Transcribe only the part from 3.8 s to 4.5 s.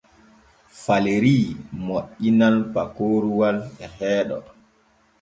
e heeɗo.